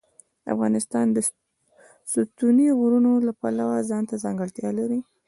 افغانستان 0.53 1.05
د 1.11 1.17
ستوني 2.15 2.67
غرونه 2.79 3.09
د 3.27 3.29
پلوه 3.39 3.75
ځانته 3.89 4.15
ځانګړتیا 4.23 4.69
لري. 4.79 4.99